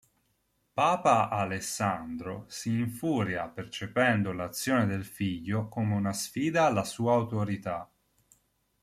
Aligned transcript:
Papa 0.73 1.29
Alessandro 1.29 2.45
si 2.47 2.71
infuria 2.79 3.47
percependo 3.47 4.31
l'azione 4.33 4.87
del 4.87 5.05
figlio 5.05 5.67
come 5.67 5.93
una 5.93 6.11
sfida 6.11 6.65
alla 6.65 6.83
sua 6.83 7.13
autorità. 7.13 7.87